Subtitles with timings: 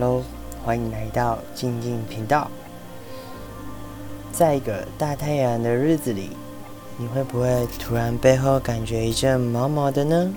[0.00, 0.22] Hello，
[0.64, 2.48] 欢迎来到静静频道。
[4.30, 6.30] 在一个大太阳的日子里，
[6.96, 10.32] 你会不会突然背后感觉一阵毛毛的呢？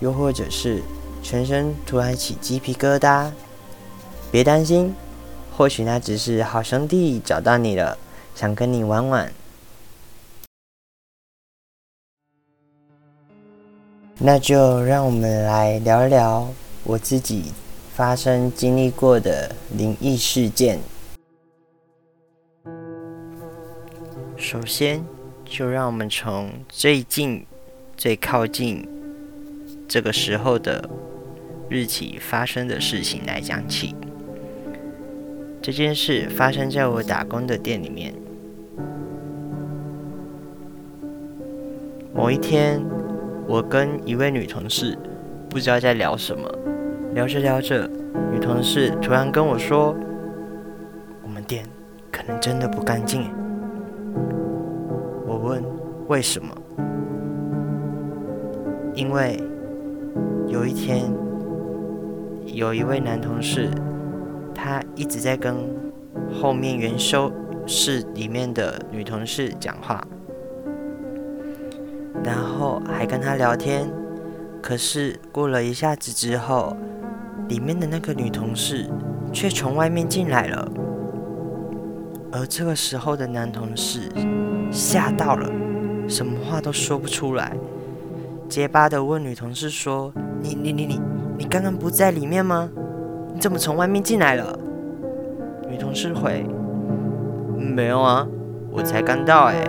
[0.00, 0.82] 又或者是
[1.22, 3.30] 全身突然起鸡皮疙瘩？
[4.30, 4.94] 别担心，
[5.56, 7.96] 或许那只是好兄弟找到你了，
[8.34, 9.32] 想跟你玩玩。
[14.18, 16.46] 那就让我们来聊一聊
[16.84, 17.54] 我自己
[17.96, 20.78] 发生经历过的灵异事件。
[24.36, 25.02] 首先，
[25.46, 27.46] 就让我们从最近、
[27.96, 28.86] 最靠近
[29.88, 30.86] 这个时候的
[31.70, 33.96] 日期发生的事情来讲起。
[35.62, 38.14] 这件事发生在我打工的店里面。
[42.12, 42.84] 某一天，
[43.48, 44.98] 我跟一位女同事
[45.48, 46.46] 不知道在聊什么，
[47.16, 47.88] 聊着聊着，
[48.30, 49.96] 女同事突然跟我说
[51.24, 51.64] ：“我们店
[52.12, 53.30] 可能真的不干净。”
[55.26, 55.64] 我问
[56.08, 56.54] ：“为什么？”
[58.94, 59.42] 因为
[60.46, 61.10] 有一天，
[62.44, 63.70] 有一位男同事。
[64.54, 65.54] 他一直在跟
[66.30, 67.32] 后面元修
[67.66, 70.06] 室里面的女同事讲话，
[72.22, 73.90] 然后还跟他聊天。
[74.60, 76.76] 可是过了一下子之后，
[77.48, 78.88] 里面的那个女同事
[79.32, 80.68] 却从外面进来了。
[82.32, 84.10] 而这个时候的男同事
[84.70, 85.50] 吓到了，
[86.08, 87.56] 什么话都说不出来，
[88.48, 91.00] 结巴的问女同事说：“你你你你
[91.38, 92.68] 你刚刚不在里面吗？”
[93.32, 94.58] 你怎么从外面进来了？
[95.68, 96.44] 女同事回
[97.56, 98.26] ：“没有啊，
[98.70, 99.64] 我才刚到哎。”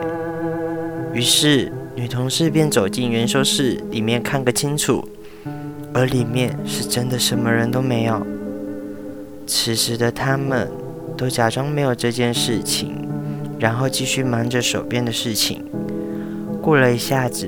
[1.14, 5.08] 于是女同事便走进元修室里面看个清楚，
[5.94, 8.26] 而里面是真的什么人都没有。
[9.46, 10.70] 此时的他们
[11.16, 13.08] 都假装没有这件事情，
[13.58, 15.64] 然后继续忙着手边的事情。
[16.62, 17.48] 过了一下子，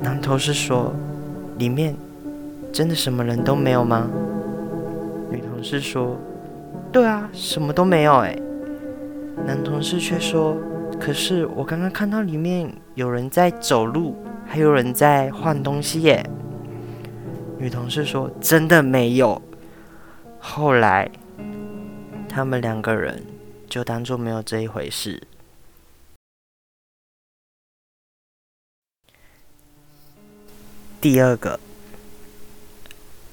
[0.00, 0.92] 男同事说
[1.58, 1.94] ：“里面
[2.72, 4.08] 真的什么人都没有吗？”
[5.30, 6.16] 女同事说，
[6.90, 8.36] 对啊，什么都没有哎。
[9.46, 10.56] 男同事却说，
[10.98, 14.16] 可是我刚刚看到里面有人在走路，
[14.46, 16.24] 还有人在换东西耶。
[17.62, 19.40] 女同事说，真的没有。
[20.40, 21.08] 后来，
[22.28, 23.22] 他们两个人
[23.68, 25.22] 就当做没有这一回事。
[31.00, 31.60] 第二个。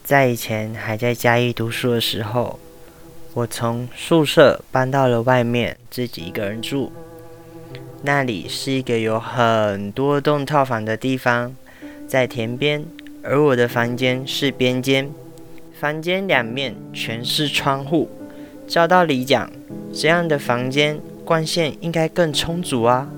[0.03, 2.59] 在以前还在嘉义读书的时候，
[3.33, 6.91] 我从宿舍搬到了外面，自己一个人住。
[8.03, 11.55] 那里是一个有很多栋套房的地方，
[12.07, 12.85] 在田边，
[13.23, 15.09] 而我的房间是边间。
[15.79, 18.09] 房间两面全是窗户，
[18.67, 19.51] 照道理讲，
[19.93, 23.09] 这样的房间光线应该更充足啊，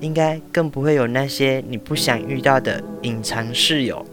[0.00, 4.04] 应该更不会有那些你不想遇到的隐藏室友。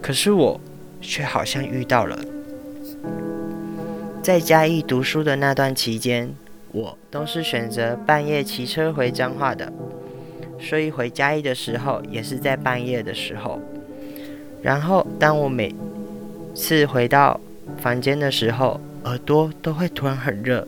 [0.00, 0.60] 可是我。
[1.06, 2.18] 却好像遇到了，
[4.22, 6.34] 在嘉义读书的那段期间，
[6.72, 9.70] 我都是选择半夜骑车回彰化的，
[10.58, 13.60] 所以回嘉义的时候也是在半夜的时候。
[14.64, 15.74] 然后，当我每
[16.54, 17.38] 次回到
[17.82, 20.66] 房间的时候，耳朵都会突然很热，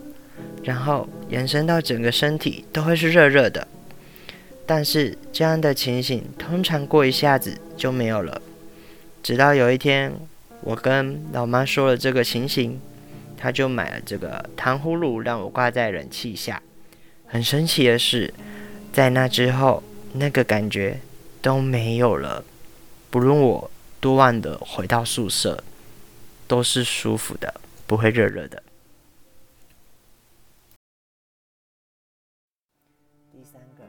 [0.63, 3.67] 然后延伸到整个身体都会是热热的。
[4.67, 8.39] 但是这样的情形通常过一下子就没有了。
[9.23, 10.13] 直到有一天，
[10.61, 12.79] 我跟老妈说了这个情形，
[13.35, 16.61] 她就买了这个糖葫芦让我挂在冷气下。
[17.25, 18.31] 很神奇的是，
[18.93, 19.81] 在那之后，
[20.13, 20.99] 那个感觉
[21.41, 22.43] 都没有了。
[23.09, 25.63] 不论我多万的回到宿舍，
[26.47, 27.53] 都是舒服的，
[27.85, 28.61] 不会热热的。
[33.31, 33.83] 第三个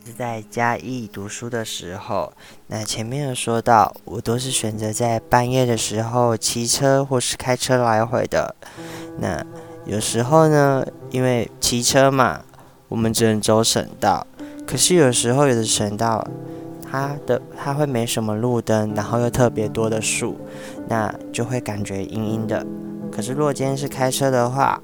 [0.00, 2.32] 也是在嘉义读书的时候，
[2.68, 8.54] 那前面有说到，我都是选择在半夜的时候骑车或是开车来回的。
[9.18, 9.44] 那
[9.86, 12.44] 有时候呢，因为骑车嘛，
[12.88, 14.26] 我们只能走省道。
[14.66, 16.26] 可是有时候有的省道，
[16.90, 20.36] 它的它会没什么路灯，然后又特别多的树，
[20.88, 22.64] 那就会感觉阴阴的。
[23.10, 24.80] 可是如果今天是开车的话，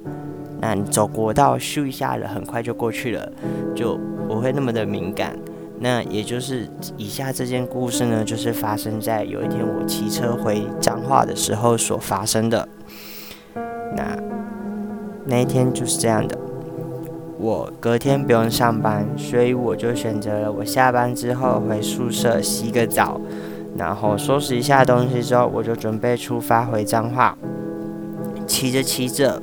[0.61, 3.33] 那你走国道，咻一下的，很快就过去了，
[3.75, 5.37] 就不会那么的敏感。
[5.81, 12.69] 那也就是以下这件故事呢，就是发生在有一天我骑车回彰化的时候所发生的。
[13.97, 14.17] 那
[15.27, 16.39] 那一天就是这样的，
[17.43, 23.21] 我隔天不用上班，所以我就选择了我下班之后回宿舍洗个澡，
[23.77, 27.37] 然后收拾一下东西之后，我就准备出发回彰化。
[28.47, 29.43] 骑着骑着，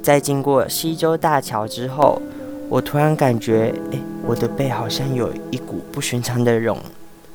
[0.00, 2.22] 在经过西洲大桥之后，
[2.68, 6.78] 我突然感觉，哎，我的背好像有一股不寻常的冷，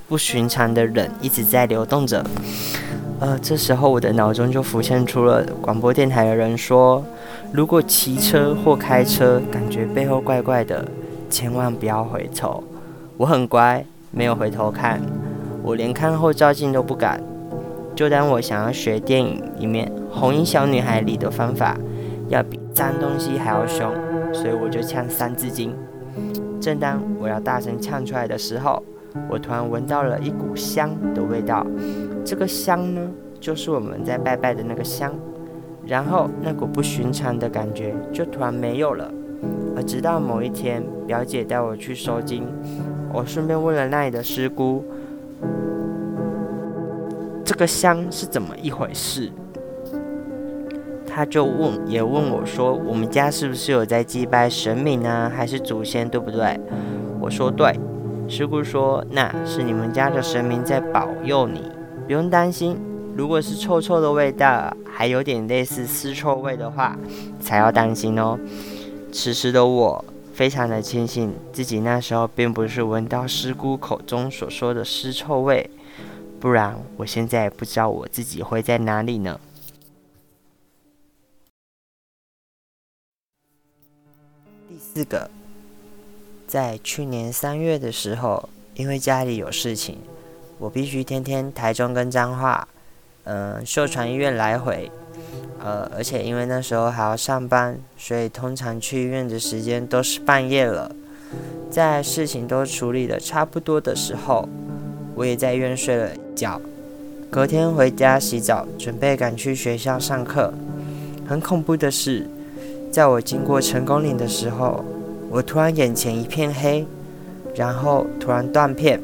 [0.07, 2.25] 不寻常的冷一直在流动着。
[3.19, 7.03] 呃，这时候我的脑中就浮现出了广播电台的人说，
[7.53, 10.85] 如果骑车或开车感觉背后怪怪的，
[11.29, 12.63] 千万不要回头。
[13.17, 15.01] 我很乖，没有回头看，
[15.63, 17.21] 我连看后照镜都不敢。
[17.95, 21.77] 就当我想要学电影里面红衣小女孩里的方法，
[22.27, 23.89] 要比脏东西还要凶，
[24.33, 25.73] 所以我就呛三字经。
[26.59, 28.83] 正当我要大声呛出来的时候，
[29.29, 31.65] 我突然闻到了一股香的味道。
[32.25, 33.09] 这个香呢，
[33.39, 35.13] 就是我们在拜拜的那个香。
[35.85, 39.11] 然后那股不寻常的感觉就突然没有了。
[39.75, 42.47] 而直到某一天，表姐带我去收金，
[43.13, 44.83] 我顺便问了那里的师姑。
[47.43, 49.31] 这个香是怎么一回事？
[51.05, 55.31] 他就问，也问我说：“我们家是不是有在祭拜神明呢？
[55.33, 56.59] 还是祖先，对不对？”
[57.21, 57.79] 我说：“对。”
[58.27, 61.71] 师姑说：“那是你们家的神明在保佑你，
[62.07, 62.77] 不用担心。
[63.15, 66.97] 如果是臭臭的味道，还有点类似尸臭味的话，
[67.39, 68.37] 才要担心哦。”
[69.09, 70.03] 此时的我
[70.33, 75.69] 非常的庆幸，自己那时候并不是闻到师姑口中所说的尸臭味。
[76.41, 79.39] 不然，我现在也不知道我自己会在哪里呢。
[84.67, 85.31] 第四个，
[86.45, 89.97] 在去年三月的时候，因为家里有事情，
[90.59, 92.67] 我必须天天台中跟彰化，
[93.25, 94.91] 嗯，秀传医院来回，
[95.63, 100.91] 呃，而且因为那时候还要上班，所以通常去医院的时间都是半夜了。
[101.69, 104.47] 在事情都处理的差不多的时候。
[105.15, 106.61] 我也在医院睡了一觉，
[107.29, 110.53] 隔天回家洗澡，准备赶去学校上课。
[111.25, 112.27] 很恐怖的是，
[112.91, 114.83] 在我经过成功岭的时候，
[115.29, 116.85] 我突然眼前一片黑，
[117.55, 119.01] 然后突然断片。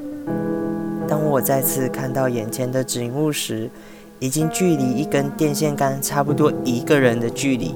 [1.08, 3.70] 当我再次看到眼前的景物时，
[4.22, 7.74] 已经距离一根电线杆差不多一个人的距离。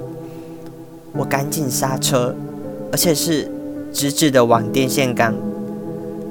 [1.11, 2.35] 我赶紧刹车，
[2.91, 3.49] 而且是
[3.91, 5.33] 直直的往电线杆。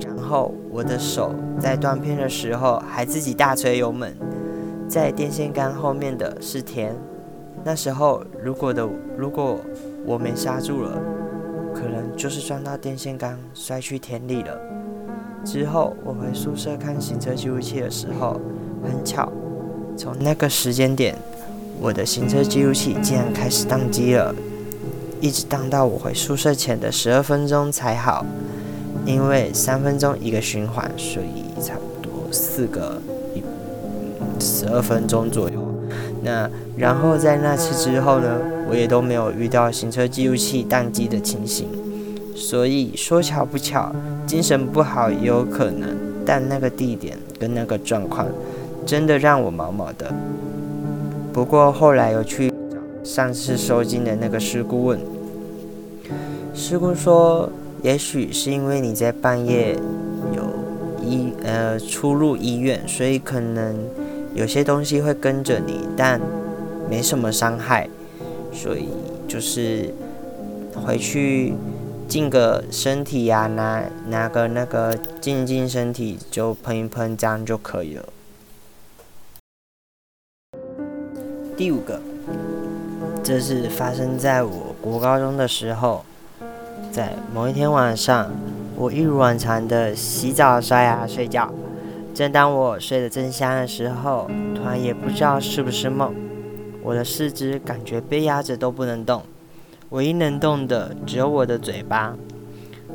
[0.06, 4.16] 然后，我的手在断片的时候还自己大吹油门，
[4.88, 6.94] 在电线杆后面的是田。
[7.64, 9.58] 那时候，如果的如果
[10.06, 10.92] 我没刹住了，
[11.74, 14.56] 可能就是撞到电线杆摔去田里了。
[15.44, 18.40] 之后我回宿舍看行车记录器的时候，
[18.84, 19.32] 很巧，
[19.96, 21.16] 从那个时间点，
[21.80, 24.34] 我的行车记录器竟然开始宕机了，
[25.20, 28.24] 一直宕到我回宿舍前的十二分钟才好。
[29.06, 32.98] 因为三分钟一个循环，所以差不多四个
[33.34, 33.42] 一
[34.40, 35.60] 十二分钟左右。
[36.22, 41.68] 那然后在那次之后呢，我也都没有遇到行车记录器宕机的情形。
[42.34, 43.94] 所以说巧不巧，
[44.26, 45.94] 精神不好也有可能。
[46.24, 48.26] 但那个地点跟那个状况，
[48.86, 50.12] 真的让我毛毛的。
[51.32, 52.54] 不过后来有去找
[53.04, 55.00] 上次收金的那个师姑问，
[56.54, 57.50] 师姑说。
[57.82, 59.78] 也许是因为你在半夜
[60.34, 60.42] 有
[61.06, 63.76] 医呃出入医院，所以可能
[64.34, 66.18] 有些东西会跟着你，但
[66.88, 67.86] 没什么伤害，
[68.50, 68.88] 所以
[69.28, 69.92] 就是
[70.74, 71.52] 回去
[72.08, 78.08] 净个身体呀，拿拿个那个净净身体，就喷一喷，这样就可以了。
[81.56, 82.00] 第五个，
[83.22, 86.04] 这是发生在我国高中的时候。
[86.90, 88.30] 在某一天晚上，
[88.76, 91.52] 我一如往常的洗澡、刷牙、睡觉。
[92.12, 96.14] 正当我睡得正香的时候，突然也不知道是不是梦，
[96.82, 99.22] 我的四肢感觉被压着都不能动，
[99.90, 102.16] 唯一能动的只有我的嘴巴。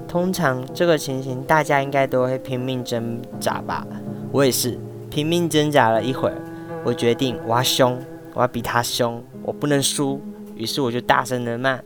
[0.07, 3.85] 通常这个情形大家应该都会拼命挣扎吧？
[4.31, 4.77] 我也是
[5.09, 6.35] 拼命挣扎了一会儿，
[6.85, 7.99] 我决定我要凶，
[8.33, 10.21] 我要比他凶，我不能输。
[10.55, 11.79] 于是我就大声的骂。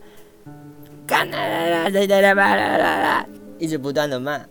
[1.05, 3.25] 干啦啦啦啦啦啦啦！
[3.59, 4.41] 一直不断的骂，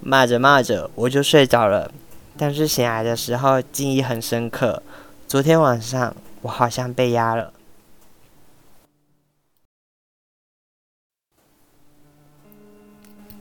[0.00, 1.92] 骂着骂着我就睡着了。
[2.36, 4.82] 但是醒来的时候记忆很深刻，
[5.28, 7.52] 昨天晚上我好像被压了。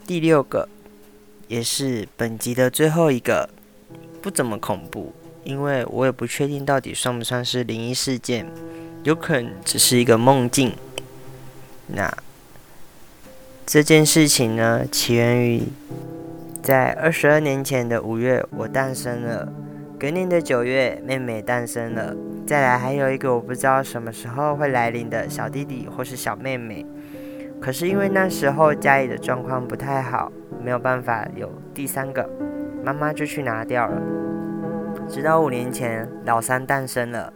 [0.05, 0.67] 第六个，
[1.47, 3.49] 也是本集的最后一个，
[4.21, 5.13] 不怎么恐怖，
[5.43, 8.47] 因为我也不确定到底算不算是灵异事件，
[9.03, 10.73] 有可能只是一个梦境。
[11.87, 12.11] 那。
[13.63, 15.61] 这件事情呢，起源于
[16.61, 19.47] 在二十二年前的五月，我诞生了；
[19.97, 22.13] 隔年的九月，妹妹诞生了；
[22.45, 26.85] 再来还有一个我不知道什么时候会来临的小弟弟或是小妹妹。
[27.61, 30.29] 可是因为那时候家里的状况不太好，
[30.61, 32.29] 没有办法有第三个，
[32.83, 34.01] 妈妈就去拿掉了。
[35.11, 37.33] 直到五年前，老三诞生了。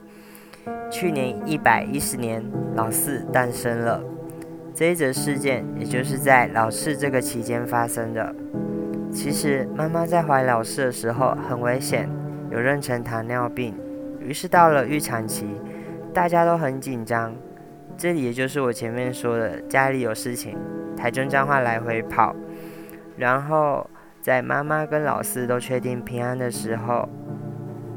[0.89, 2.41] 去年一百一十年，
[2.73, 4.01] 老四诞生了。
[4.73, 8.33] 这一则事件，也就是在老四这个期间发生的。
[9.11, 12.09] 其实妈妈在怀老四的时候很危险，
[12.49, 13.75] 有妊娠糖尿病，
[14.21, 15.45] 于是到了预产期，
[16.13, 17.35] 大家都很紧张。
[17.97, 20.57] 这里也就是我前面说的，家里有事情，
[20.95, 22.33] 台中彰化来回跑。
[23.17, 23.89] 然后
[24.21, 27.09] 在妈妈跟老四都确定平安的时候，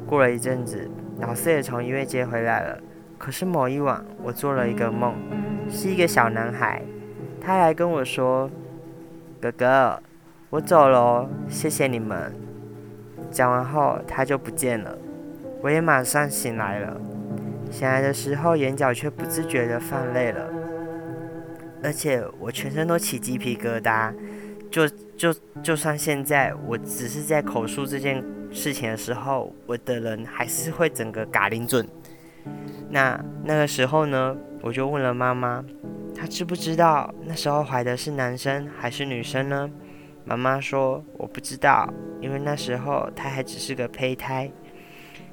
[0.08, 2.78] 过了一阵子，老四也从医院接回来了。
[3.18, 5.14] 可是某一晚，我做了一个梦，
[5.68, 6.82] 是一个小男孩，
[7.42, 8.50] 他来跟我说
[9.38, 10.02] ：“哥哥，
[10.48, 12.32] 我走了，谢谢你们。”
[13.30, 14.96] 讲完后，他就不见了。
[15.60, 16.98] 我也马上醒来了。
[17.70, 20.48] 醒来的时候，眼角却不自觉地泛泪了，
[21.82, 24.10] 而且我全身都起鸡皮疙瘩。
[24.70, 31.88] 就就就算现在我只是在口述这件事情的时候，我的人还是会整个嘎铃准。
[32.90, 35.64] 那那个时候呢，我就问了妈妈，
[36.14, 39.70] 她知不知道那时候怀的是男生还是女生呢？
[40.24, 44.50] 妈妈说我不知道，因为那时候她还只是个胚胎。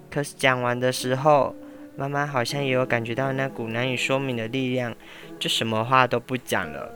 [0.09, 1.55] 可是讲完的时候。
[1.97, 4.93] 妈妈好像也有感觉到那股难以说明的力量，
[5.39, 6.93] 就什么话都不讲了。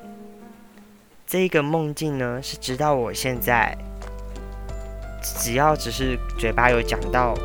[1.30, 3.78] 这一个梦境呢，是直到我现在，
[5.22, 7.36] 只要只是嘴巴有讲到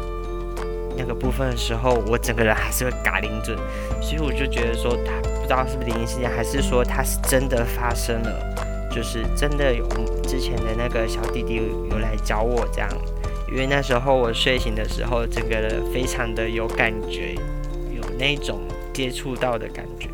[0.96, 3.54] 那个部分的时候，我整个人还是会嘎铃准。
[4.00, 9.86] 所以我就觉得说，他不知道是不是灵异事件，还是说他是真的发生了，就是真的有
[10.22, 11.60] 之前的那个小弟弟
[11.90, 12.88] 有来找我这样。
[13.50, 17.34] 因为那时候我睡醒的时候，整个人非常的有感觉，
[17.94, 18.62] 有那种
[18.94, 20.08] 接触到的感觉，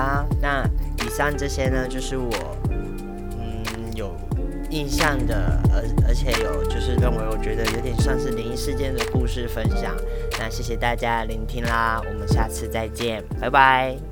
[0.00, 0.64] 啦，那
[1.04, 2.30] 以上这些呢，就是我
[3.38, 3.62] 嗯
[3.94, 4.14] 有
[4.70, 9.94] 印象的，而而且有就是认为我觉得有点像是灵异事件的故事分享。
[10.38, 14.09] 那谢谢大家聆听啦，我们下次再见，拜拜。